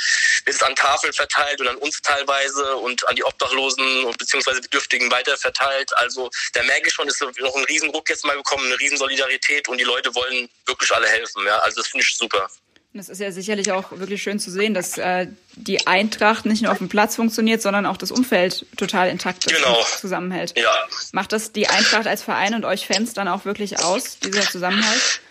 wird 0.45 0.55
es 0.55 0.63
an 0.63 0.75
Tafeln 0.75 1.13
verteilt 1.13 1.61
und 1.61 1.67
an 1.67 1.75
uns 1.77 2.01
teilweise 2.01 2.75
und 2.77 3.07
an 3.07 3.15
die 3.15 3.23
Obdachlosen 3.23 4.05
und 4.05 4.17
beziehungsweise 4.17 4.61
Bedürftigen 4.61 5.11
weiterverteilt. 5.11 5.95
Also 5.97 6.29
da 6.53 6.63
merke 6.63 6.87
ich 6.87 6.93
schon, 6.93 7.07
ist 7.07 7.21
noch 7.21 7.55
ein 7.55 7.63
Riesenruck 7.65 8.09
jetzt 8.09 8.25
mal 8.25 8.35
gekommen, 8.35 8.65
eine 8.65 8.79
Riesensolidarität 8.79 9.67
und 9.67 9.77
die 9.77 9.83
Leute 9.83 10.13
wollen 10.15 10.49
wirklich 10.65 10.91
alle 10.91 11.07
helfen. 11.07 11.45
Ja, 11.45 11.59
also 11.59 11.81
das 11.81 11.87
finde 11.87 12.05
ich 12.07 12.15
super. 12.15 12.49
Das 12.93 13.07
ist 13.07 13.21
ja 13.21 13.31
sicherlich 13.31 13.71
auch 13.71 13.91
wirklich 13.91 14.21
schön 14.21 14.37
zu 14.37 14.51
sehen, 14.51 14.73
dass 14.73 14.97
äh, 14.97 15.27
die 15.53 15.87
Eintracht 15.87 16.45
nicht 16.45 16.61
nur 16.61 16.73
auf 16.73 16.79
dem 16.79 16.89
Platz 16.89 17.15
funktioniert, 17.15 17.61
sondern 17.61 17.85
auch 17.85 17.95
das 17.95 18.11
Umfeld 18.11 18.65
total 18.75 19.09
intakt 19.09 19.45
ist 19.45 19.55
genau. 19.55 19.77
und 19.77 19.87
zusammenhält. 19.87 20.57
Ja. 20.57 20.73
Macht 21.13 21.31
das 21.31 21.53
die 21.53 21.67
Eintracht 21.67 22.05
als 22.05 22.21
Verein 22.21 22.53
und 22.53 22.65
euch 22.65 22.87
Fans 22.87 23.13
dann 23.13 23.29
auch 23.29 23.45
wirklich 23.45 23.79
aus, 23.79 24.19
dieser 24.19 24.41
Zusammenhalt? 24.41 25.21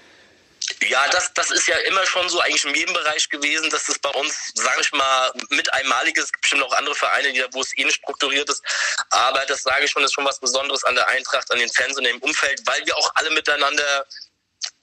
Ja, 0.89 1.07
das, 1.09 1.33
das 1.35 1.51
ist 1.51 1.67
ja 1.67 1.77
immer 1.79 2.07
schon 2.07 2.29
so 2.29 2.41
eigentlich 2.41 2.65
in 2.65 2.75
jedem 2.75 2.95
Bereich 2.95 3.29
gewesen, 3.29 3.69
dass 3.71 3.85
das 3.85 3.99
bei 3.99 4.11
uns, 4.11 4.53
sage 4.55 4.81
ich 4.81 4.93
mal, 4.93 5.31
mit 5.51 5.71
einmaliges, 5.75 6.25
es 6.25 6.33
gibt 6.33 6.43
bestimmt 6.43 6.63
auch 6.63 6.73
andere 6.73 6.95
Vereine, 6.95 7.33
die, 7.33 7.45
wo 7.53 7.61
es 7.61 7.77
ähnlich 7.77 7.97
strukturiert 7.97 8.49
ist, 8.49 8.63
aber 9.11 9.45
das 9.47 9.63
sage 9.63 9.85
ich 9.85 9.91
schon, 9.91 10.03
ist 10.05 10.15
schon 10.15 10.25
was 10.25 10.41
Besonderes 10.41 10.83
an 10.85 10.95
der 10.95 11.07
Eintracht, 11.09 11.51
an 11.51 11.59
den 11.59 11.71
Fans 11.71 11.99
und 11.99 12.05
dem 12.05 12.19
Umfeld, 12.21 12.63
weil 12.65 12.85
wir 12.87 12.97
auch 12.97 13.11
alle 13.15 13.31
miteinander 13.31 14.07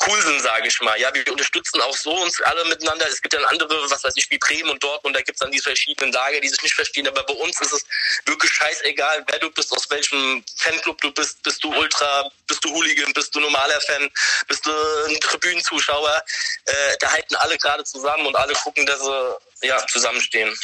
cool 0.05 0.21
sind, 0.21 0.41
sage 0.41 0.67
ich 0.67 0.81
mal. 0.81 0.99
Ja, 0.99 1.13
wir 1.13 1.29
unterstützen 1.31 1.81
auch 1.81 1.95
so 1.95 2.11
uns 2.11 2.41
alle 2.41 2.65
miteinander. 2.65 3.07
Es 3.07 3.21
gibt 3.21 3.33
dann 3.33 3.43
andere, 3.45 3.89
was 3.89 4.03
weiß 4.03 4.13
ich, 4.15 4.29
wie 4.29 4.37
Bremen 4.37 4.69
und 4.69 4.83
Dortmund, 4.83 5.15
da 5.15 5.21
gibt 5.21 5.35
es 5.35 5.39
dann 5.39 5.51
diese 5.51 5.63
verschiedenen 5.63 6.11
Lager, 6.11 6.39
die 6.39 6.49
sich 6.49 6.61
nicht 6.61 6.75
verstehen. 6.75 7.07
Aber 7.07 7.23
bei 7.23 7.33
uns 7.33 7.59
ist 7.61 7.73
es 7.73 7.85
wirklich 8.25 8.51
scheißegal, 8.51 9.25
wer 9.27 9.39
du 9.39 9.49
bist, 9.51 9.71
aus 9.71 9.89
welchem 9.89 10.43
Fanclub 10.57 11.01
du 11.01 11.11
bist. 11.11 11.41
Bist 11.43 11.63
du 11.63 11.73
Ultra, 11.73 12.29
bist 12.47 12.63
du 12.63 12.69
Hooligan, 12.69 13.13
bist 13.13 13.33
du 13.33 13.39
normaler 13.39 13.79
Fan, 13.81 14.09
bist 14.47 14.65
du 14.65 14.71
ein 15.07 15.19
Tribünenzuschauer. 15.19 16.23
Äh, 16.65 16.97
da 16.99 17.11
halten 17.11 17.35
alle 17.35 17.57
gerade 17.57 17.83
zusammen 17.83 18.25
und 18.27 18.35
alle 18.35 18.53
gucken, 18.53 18.85
dass 18.85 19.01
sie 19.01 19.37
ja, 19.61 19.85
zusammenstehen. 19.87 20.55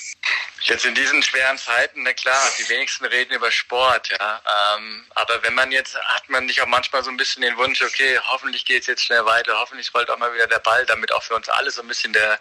Jetzt 0.62 0.86
in 0.86 0.96
diesen 0.96 1.22
schweren 1.22 1.58
Zeiten, 1.58 2.04
na 2.04 2.14
klar, 2.14 2.42
die 2.58 2.70
wenigsten 2.70 3.06
reden 3.06 3.34
über 3.34 3.52
Sport, 3.52 4.10
ja. 4.10 4.42
Ähm, 4.78 5.06
aber 5.16 5.42
wenn 5.44 5.54
man 5.54 5.72
jetzt, 5.72 5.96
hat 5.96 6.30
man 6.30 6.46
nicht 6.46 6.62
auch 6.62 6.68
manchmal 6.68 7.04
so 7.04 7.10
ein 7.10 7.18
bisschen 7.18 7.42
den 7.42 7.58
Wunsch, 7.58 7.82
okay, 7.82 8.20
hoffentlich 8.28 8.66
geht 8.66 8.82
es 8.82 8.88
jetzt 8.88 9.04
schnell 9.04 9.26
weiter, 9.26 9.60
hoffentlich 9.60 9.94
rollt 9.94 10.10
auch 10.10 10.18
mal 10.18 10.34
wieder 10.34 10.48
der 10.48 10.60
Ball, 10.60 10.86
damit 10.86 11.12
auch 11.12 11.24
für 11.24 11.36
uns 11.36 11.50
alle 11.50 11.72
so 11.72 11.82
ein 11.82 11.88
bisschen 11.88 12.14
der, 12.14 12.40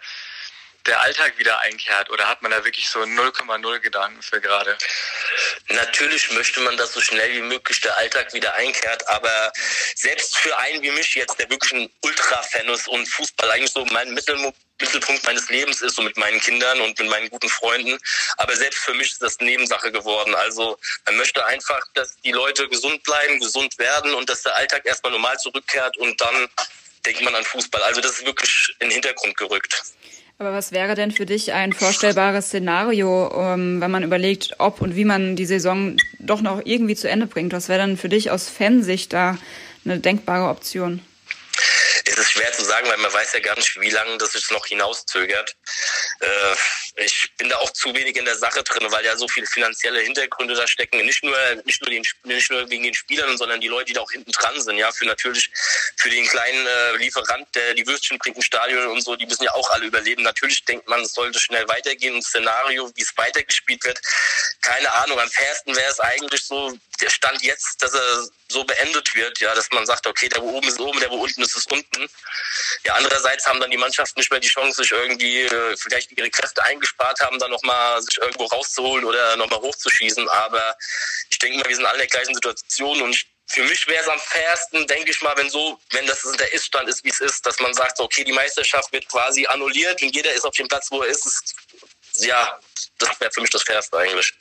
der 0.85 1.01
Alltag 1.01 1.37
wieder 1.37 1.59
einkehrt? 1.59 2.09
Oder 2.09 2.27
hat 2.27 2.41
man 2.41 2.51
da 2.51 2.63
wirklich 2.63 2.89
so 2.89 2.99
0,0 2.99 3.79
Gedanken 3.79 4.21
für 4.21 4.41
gerade? 4.41 4.77
Natürlich 5.69 6.31
möchte 6.31 6.59
man, 6.61 6.75
dass 6.77 6.93
so 6.93 7.01
schnell 7.01 7.31
wie 7.33 7.41
möglich 7.41 7.79
der 7.81 7.95
Alltag 7.97 8.33
wieder 8.33 8.53
einkehrt, 8.55 9.07
aber 9.07 9.51
selbst 9.95 10.37
für 10.37 10.57
einen 10.57 10.81
wie 10.81 10.91
mich 10.91 11.15
jetzt, 11.15 11.39
der 11.39 11.49
wirklich 11.49 11.71
ein 11.71 11.89
Ultra-Fan 12.01 12.67
ist 12.69 12.87
und 12.87 13.05
Fußball 13.07 13.49
eigentlich 13.51 13.71
so 13.71 13.85
mein 13.85 14.13
Mittelpunkt 14.13 15.23
meines 15.25 15.49
Lebens 15.49 15.81
ist, 15.81 15.95
so 15.95 16.01
mit 16.01 16.17
meinen 16.17 16.39
Kindern 16.41 16.81
und 16.81 16.99
mit 16.99 17.09
meinen 17.09 17.29
guten 17.29 17.49
Freunden. 17.49 17.97
Aber 18.37 18.55
selbst 18.55 18.79
für 18.79 18.93
mich 18.93 19.11
ist 19.13 19.21
das 19.21 19.39
Nebensache 19.39 19.91
geworden. 19.91 20.35
Also 20.35 20.77
man 21.05 21.15
möchte 21.15 21.45
einfach, 21.45 21.81
dass 21.93 22.17
die 22.21 22.31
Leute 22.31 22.67
gesund 22.67 23.03
bleiben, 23.03 23.39
gesund 23.39 23.77
werden 23.77 24.13
und 24.13 24.29
dass 24.29 24.43
der 24.43 24.55
Alltag 24.55 24.85
erstmal 24.85 25.13
normal 25.13 25.37
zurückkehrt 25.37 25.95
und 25.97 26.19
dann 26.19 26.49
denkt 27.05 27.21
man 27.21 27.35
an 27.35 27.43
Fußball. 27.43 27.81
Also 27.83 28.01
das 28.01 28.19
ist 28.19 28.25
wirklich 28.25 28.75
in 28.79 28.89
den 28.89 28.91
Hintergrund 28.91 29.37
gerückt. 29.37 29.81
Aber 30.39 30.51
was 30.51 30.71
wäre 30.71 30.95
denn 30.95 31.11
für 31.11 31.25
dich 31.25 31.53
ein 31.53 31.73
vorstellbares 31.73 32.47
Szenario, 32.47 33.31
ähm, 33.35 33.79
wenn 33.79 33.91
man 33.91 34.03
überlegt, 34.03 34.55
ob 34.57 34.81
und 34.81 34.95
wie 34.95 35.05
man 35.05 35.35
die 35.35 35.45
Saison 35.45 35.95
doch 36.19 36.41
noch 36.41 36.61
irgendwie 36.65 36.95
zu 36.95 37.09
Ende 37.09 37.27
bringt? 37.27 37.53
Was 37.53 37.69
wäre 37.69 37.79
dann 37.79 37.97
für 37.97 38.09
dich 38.09 38.31
aus 38.31 38.49
Fansicht 38.49 39.13
da 39.13 39.37
eine 39.85 39.99
denkbare 39.99 40.49
Option? 40.49 41.01
Es 42.05 42.17
ist 42.17 42.31
schwer 42.31 42.51
zu 42.51 42.63
sagen, 42.63 42.87
weil 42.89 42.97
man 42.97 43.13
weiß 43.13 43.33
ja 43.33 43.39
gar 43.39 43.55
nicht, 43.55 43.79
wie 43.79 43.89
lange 43.89 44.17
das 44.17 44.33
jetzt 44.33 44.51
noch 44.51 44.65
hinauszögert. 44.65 45.55
Äh, 46.19 46.55
ich 46.95 47.31
bin 47.37 47.49
da 47.49 47.57
auch 47.57 47.71
zu 47.71 47.93
wenig 47.93 48.15
in 48.15 48.25
der 48.25 48.37
Sache 48.37 48.63
drin, 48.63 48.91
weil 48.91 49.03
ja 49.03 49.17
so 49.17 49.27
viele 49.27 49.47
finanzielle 49.47 50.01
Hintergründe 50.01 50.53
da 50.53 50.67
stecken. 50.67 51.03
Nicht 51.05 51.23
nur, 51.23 51.35
nicht 51.65 51.81
nur, 51.81 51.89
den, 51.89 52.03
nicht 52.23 52.51
nur 52.51 52.69
wegen 52.69 52.83
den 52.83 52.93
Spielern, 52.93 53.37
sondern 53.37 53.59
die 53.61 53.67
Leute, 53.67 53.85
die 53.85 53.93
da 53.93 54.01
auch 54.01 54.11
hinten 54.11 54.31
dran 54.31 54.59
sind. 54.61 54.77
Ja, 54.77 54.91
für 54.91 55.05
natürlich, 55.05 55.49
für 55.97 56.09
den 56.09 56.25
kleinen 56.27 56.67
äh, 56.67 56.95
Lieferant, 56.97 57.47
der 57.55 57.73
die 57.73 57.87
Würstchen 57.87 58.19
bringt 58.19 58.35
im 58.35 58.43
Stadion 58.43 58.87
und 58.87 59.01
so, 59.01 59.15
die 59.15 59.25
müssen 59.25 59.43
ja 59.43 59.53
auch 59.55 59.69
alle 59.71 59.85
überleben. 59.85 60.23
Natürlich 60.23 60.63
denkt 60.65 60.87
man, 60.87 61.01
es 61.01 61.13
sollte 61.13 61.39
schnell 61.39 61.67
weitergehen. 61.67 62.15
Ein 62.15 62.21
Szenario, 62.21 62.91
wie 62.95 63.01
es 63.01 63.17
weitergespielt 63.17 63.83
wird, 63.83 63.99
keine 64.61 64.91
Ahnung. 64.93 65.19
Am 65.19 65.29
fairsten 65.29 65.75
wäre 65.75 65.91
es 65.91 65.99
eigentlich 65.99 66.43
so, 66.43 66.77
der 67.01 67.09
Stand 67.09 67.41
jetzt, 67.41 67.81
dass 67.81 67.93
er 67.93 68.27
so 68.47 68.63
beendet 68.63 69.13
wird, 69.15 69.39
ja, 69.39 69.53
dass 69.55 69.69
man 69.71 69.85
sagt, 69.85 70.05
okay, 70.05 70.29
der 70.29 70.41
wo 70.41 70.57
oben 70.57 70.67
ist 70.67 70.79
oben, 70.79 70.99
der 70.99 71.09
wo 71.09 71.15
unten 71.15 71.41
ist 71.41 71.55
ist 71.55 71.71
unten. 71.71 72.07
Ja, 72.83 72.93
andererseits 72.93 73.45
haben 73.47 73.59
dann 73.59 73.71
die 73.71 73.77
Mannschaften 73.77 74.19
nicht 74.19 74.31
mehr 74.31 74.39
die 74.39 74.47
Chance, 74.47 74.81
sich 74.81 74.91
irgendwie 74.91 75.41
äh, 75.41 75.75
vielleicht 75.75 76.11
ihre 76.11 76.29
Kräfte 76.29 76.63
eingespart 76.83 77.19
haben, 77.21 77.39
dann 77.39 77.51
nochmal 77.51 78.01
sich 78.01 78.17
irgendwo 78.17 78.45
rauszuholen 78.45 79.05
oder 79.05 79.35
nochmal 79.37 79.59
hochzuschießen. 79.59 80.27
Aber 80.29 80.75
ich 81.29 81.39
denke 81.39 81.59
mal, 81.59 81.67
wir 81.67 81.75
sind 81.75 81.85
alle 81.85 81.95
in 81.95 82.09
der 82.09 82.19
gleichen 82.19 82.35
Situation 82.35 83.01
und 83.01 83.11
ich 83.11 83.27
für 83.47 83.63
mich 83.63 83.85
wäre 83.87 84.01
es 84.01 84.07
am 84.07 84.19
fairsten, 84.19 84.87
denke 84.87 85.11
ich 85.11 85.21
mal, 85.21 85.35
wenn 85.37 85.49
so, 85.49 85.79
wenn 85.91 86.07
das 86.07 86.21
der 86.39 86.53
Iststand 86.53 86.87
ist, 86.87 87.03
wie 87.03 87.09
es 87.09 87.19
ist, 87.19 87.45
dass 87.45 87.59
man 87.59 87.73
sagt, 87.73 87.99
okay, 87.99 88.23
die 88.23 88.31
Meisterschaft 88.31 88.91
wird 88.93 89.07
quasi 89.09 89.45
annulliert 89.45 90.01
und 90.01 90.15
jeder 90.15 90.33
ist 90.33 90.45
auf 90.45 90.55
dem 90.55 90.67
Platz, 90.67 90.89
wo 90.89 91.03
er 91.03 91.09
ist. 91.09 91.53
ja, 92.15 92.57
das 92.99 93.19
wäre 93.19 93.31
für 93.31 93.41
mich 93.41 93.51
das 93.51 93.63
Fairste 93.63 93.97
eigentlich. 93.97 94.33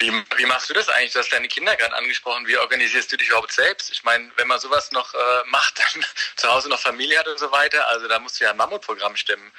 Wie, 0.00 0.10
wie 0.36 0.44
machst 0.46 0.68
du 0.68 0.74
das 0.74 0.88
eigentlich? 0.88 1.12
Du 1.12 1.20
hast 1.20 1.32
deine 1.32 1.48
Kinder 1.48 1.76
gerade 1.76 1.94
angesprochen. 1.94 2.46
Wie 2.46 2.58
organisierst 2.58 3.12
du 3.12 3.16
dich 3.16 3.28
überhaupt 3.28 3.52
selbst? 3.52 3.90
Ich 3.90 4.02
meine, 4.02 4.30
wenn 4.36 4.48
man 4.48 4.58
sowas 4.58 4.90
noch 4.90 5.14
äh, 5.14 5.42
macht, 5.46 5.78
dann 5.78 6.04
zu 6.36 6.48
Hause 6.52 6.68
noch 6.68 6.80
Familie 6.80 7.18
hat 7.18 7.28
und 7.28 7.38
so 7.38 7.52
weiter, 7.52 7.86
also 7.88 8.08
da 8.08 8.18
musst 8.18 8.40
du 8.40 8.44
ja 8.44 8.50
ein 8.50 8.56
Mammutprogramm 8.56 9.16
stemmen. 9.16 9.52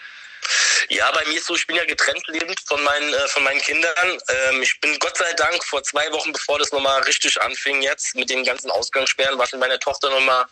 Ja, 0.89 1.11
bei 1.11 1.23
mir 1.25 1.37
ist 1.37 1.45
so, 1.45 1.55
ich 1.55 1.65
bin 1.67 1.75
ja 1.75 1.85
getrennt 1.85 2.25
lebend 2.27 2.59
von 2.67 2.81
meinen, 2.83 3.13
äh, 3.13 3.27
von 3.29 3.43
meinen 3.43 3.61
Kindern. 3.61 4.21
Ähm, 4.27 4.61
ich 4.61 4.79
bin 4.81 4.97
Gott 4.99 5.17
sei 5.17 5.31
Dank 5.33 5.63
vor 5.63 5.83
zwei 5.83 6.11
Wochen, 6.11 6.33
bevor 6.33 6.59
das 6.59 6.71
nochmal 6.71 7.01
richtig 7.03 7.41
anfing 7.41 7.81
jetzt 7.81 8.15
mit 8.15 8.29
den 8.29 8.43
ganzen 8.43 8.69
Ausgangssperren, 8.71 9.37
war 9.37 9.45
ich 9.45 9.51
mit 9.53 9.61
meiner 9.61 9.79
Tochter 9.79 10.09
nochmal 10.09 10.45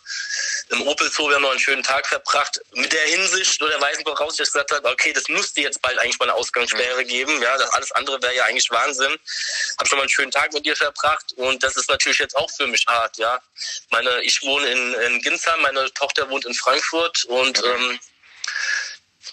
im 0.69 0.87
Opel 0.87 1.11
Zoo, 1.11 1.27
wir 1.27 1.35
haben 1.35 1.41
noch 1.41 1.51
einen 1.51 1.59
schönen 1.59 1.83
Tag 1.83 2.07
verbracht. 2.07 2.61
Mit 2.73 2.93
der 2.93 3.01
Hinsicht 3.01 3.61
oder 3.61 3.79
weisen 3.81 4.03
voraus, 4.03 4.35
dass 4.35 4.47
ich 4.47 4.53
gesagt 4.53 4.71
habe, 4.71 4.87
okay, 4.89 5.13
das 5.13 5.27
müsste 5.27 5.61
jetzt 5.61 5.81
bald 5.81 5.97
eigentlich 5.99 6.19
mal 6.19 6.29
eine 6.29 6.35
Ausgangssperre 6.35 7.03
geben. 7.05 7.41
Ja, 7.41 7.57
das 7.57 7.69
alles 7.71 7.91
andere 7.93 8.21
wäre 8.21 8.35
ja 8.35 8.45
eigentlich 8.45 8.69
Wahnsinn. 8.69 9.17
Hab 9.77 9.87
schon 9.87 9.97
mal 9.97 10.03
einen 10.03 10.09
schönen 10.09 10.31
Tag 10.31 10.53
mit 10.53 10.65
dir 10.65 10.75
verbracht 10.75 11.33
und 11.35 11.63
das 11.63 11.75
ist 11.75 11.89
natürlich 11.89 12.19
jetzt 12.19 12.35
auch 12.35 12.49
für 12.49 12.67
mich 12.67 12.85
hart, 12.87 13.17
ja. 13.17 13.41
Meine, 13.89 14.21
ich 14.21 14.41
wohne 14.43 14.67
in, 14.67 14.93
in 14.93 15.21
Ginsheim, 15.21 15.61
meine 15.61 15.91
Tochter 15.93 16.29
wohnt 16.29 16.45
in 16.45 16.53
Frankfurt 16.53 17.25
und 17.25 17.63
ähm, 17.63 17.99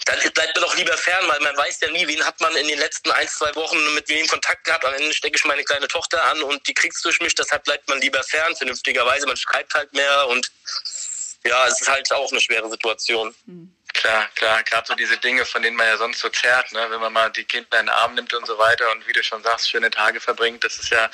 dann 0.07 0.19
bleibt 0.33 0.55
man 0.55 0.65
doch 0.65 0.77
lieber 0.77 0.97
fern, 0.97 1.29
weil 1.29 1.41
man 1.41 1.57
weiß 1.57 1.81
ja 1.81 1.91
nie, 1.91 2.07
wen 2.07 2.25
hat 2.25 2.41
man 2.41 2.55
in 2.57 2.69
den 2.69 2.79
letzten 2.79 3.11
ein, 3.11 3.29
zwei 3.29 3.55
Wochen 3.57 3.95
mit 3.95 4.09
wem 4.09 4.27
Kontakt 4.29 4.65
gehabt. 4.65 4.85
Am 4.85 4.95
Ende 4.95 5.13
stecke 5.13 5.37
ich 5.37 5.45
meine 5.45 5.65
kleine 5.65 5.89
Tochter 5.89 6.23
an 6.25 6.43
und 6.43 6.67
die 6.67 6.75
kriegst 6.75 7.05
durch 7.05 7.21
mich, 7.21 7.35
deshalb 7.35 7.65
bleibt 7.65 7.89
man 7.89 8.01
lieber 8.01 8.23
fern, 8.23 8.55
vernünftigerweise. 8.57 9.27
Man 9.27 9.37
schreibt 9.37 9.75
halt 9.75 9.93
mehr 9.93 10.29
und 10.29 10.51
ja, 11.45 11.67
es 11.67 11.81
ist 11.81 11.89
halt 11.89 12.11
auch 12.13 12.31
eine 12.31 12.41
schwere 12.41 12.71
Situation. 12.71 13.35
Mhm. 13.47 13.73
Klar, 13.95 14.29
klar, 14.35 14.63
gerade 14.63 14.87
so 14.87 14.95
diese 14.95 15.17
Dinge, 15.17 15.45
von 15.47 15.63
denen 15.63 15.77
man 15.77 15.87
ja 15.87 15.97
sonst 15.97 16.19
so 16.19 16.29
zerrt, 16.29 16.71
ne? 16.73 16.87
wenn 16.91 17.01
man 17.01 17.13
mal 17.13 17.31
die 17.31 17.45
Kinder 17.45 17.81
in 17.81 17.87
den 17.87 17.89
Arm 17.89 18.15
nimmt 18.15 18.33
und 18.35 18.47
so 18.47 18.59
weiter 18.59 18.91
und 18.93 19.07
wie 19.09 19.13
du 19.13 19.23
schon 19.25 19.43
sagst, 19.43 19.71
schöne 19.71 19.91
Tage 19.91 20.21
verbringt, 20.21 20.63
das 20.63 20.77
ist 20.77 20.91
ja, 20.91 21.11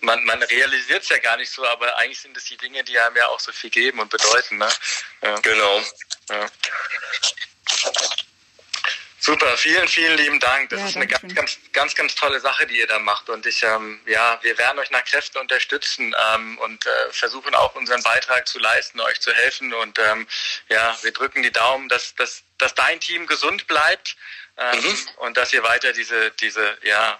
man, 0.00 0.24
man 0.24 0.42
realisiert 0.42 1.02
es 1.02 1.10
ja 1.10 1.18
gar 1.18 1.36
nicht 1.36 1.52
so, 1.52 1.66
aber 1.66 1.96
eigentlich 1.98 2.20
sind 2.20 2.36
es 2.36 2.44
die 2.44 2.56
Dinge, 2.56 2.82
die 2.82 2.98
einem 2.98 3.16
ja 3.16 3.28
auch 3.28 3.40
so 3.40 3.52
viel 3.52 3.68
geben 3.68 4.00
und 4.00 4.08
bedeuten. 4.08 4.56
Ne? 4.56 4.68
Ja. 5.22 5.34
Genau. 5.40 5.82
Ja. 6.30 6.46
Super, 9.26 9.56
vielen, 9.56 9.88
vielen 9.88 10.18
lieben 10.18 10.38
Dank. 10.38 10.68
Das 10.68 10.80
ja, 10.80 10.86
ist 10.86 10.96
eine 10.96 11.06
ganz, 11.06 11.34
ganz, 11.34 11.58
ganz, 11.72 11.94
ganz 11.94 12.14
tolle 12.14 12.40
Sache, 12.40 12.66
die 12.66 12.76
ihr 12.76 12.86
da 12.86 12.98
macht. 12.98 13.30
Und 13.30 13.46
ich, 13.46 13.62
ähm, 13.62 13.98
ja, 14.04 14.38
wir 14.42 14.58
werden 14.58 14.78
euch 14.78 14.90
nach 14.90 15.02
Kräften 15.02 15.38
unterstützen 15.38 16.14
ähm, 16.34 16.58
und 16.58 16.84
äh, 16.84 16.90
versuchen 17.10 17.54
auch 17.54 17.74
unseren 17.74 18.02
Beitrag 18.02 18.46
zu 18.46 18.58
leisten, 18.58 19.00
euch 19.00 19.18
zu 19.22 19.32
helfen. 19.32 19.72
Und 19.72 19.98
ähm, 19.98 20.26
ja, 20.68 20.94
wir 21.00 21.10
drücken 21.10 21.42
die 21.42 21.50
Daumen, 21.50 21.88
dass, 21.88 22.14
dass, 22.16 22.42
dass 22.58 22.74
dein 22.74 23.00
Team 23.00 23.26
gesund 23.26 23.66
bleibt 23.66 24.14
ähm, 24.58 24.78
mhm. 24.78 25.08
und 25.16 25.38
dass 25.38 25.54
ihr 25.54 25.62
weiter 25.62 25.94
diese, 25.94 26.30
diese, 26.32 26.76
ja, 26.82 27.18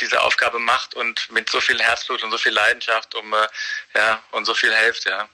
diese 0.00 0.22
Aufgabe 0.22 0.58
macht 0.58 0.94
und 0.96 1.30
mit 1.30 1.48
so 1.48 1.60
viel 1.60 1.80
Herzblut 1.80 2.24
und 2.24 2.32
so 2.32 2.38
viel 2.38 2.52
Leidenschaft 2.52 3.14
um, 3.14 3.32
äh, 3.34 3.46
ja, 3.94 4.20
und 4.32 4.46
so 4.46 4.54
viel 4.54 4.74
helft, 4.74 5.04
ja. 5.04 5.28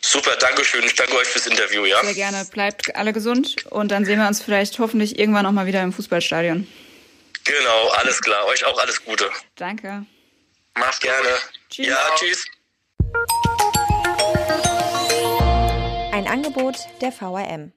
Super, 0.00 0.36
danke 0.36 0.64
schön. 0.64 0.84
Ich 0.84 0.94
danke 0.94 1.16
euch 1.16 1.28
fürs 1.28 1.46
Interview, 1.46 1.84
ja? 1.84 2.02
Sehr 2.02 2.14
gerne. 2.14 2.44
Bleibt 2.50 2.94
alle 2.96 3.12
gesund 3.12 3.56
und 3.70 3.90
dann 3.90 4.04
sehen 4.04 4.18
wir 4.18 4.26
uns 4.26 4.42
vielleicht 4.42 4.78
hoffentlich 4.78 5.18
irgendwann 5.18 5.44
noch 5.44 5.52
mal 5.52 5.66
wieder 5.66 5.82
im 5.82 5.92
Fußballstadion. 5.92 6.66
Genau, 7.44 7.88
alles 7.88 8.20
klar. 8.20 8.46
Euch 8.46 8.64
auch 8.64 8.78
alles 8.78 9.04
Gute. 9.04 9.30
Danke. 9.56 10.06
Mach's 10.74 11.00
gerne. 11.00 11.28
Tschüss. 11.70 11.86
Ja, 11.86 11.98
tschüss. 12.16 12.44
Ein 16.12 16.26
Angebot 16.26 16.76
der 17.00 17.12
VRM. 17.12 17.72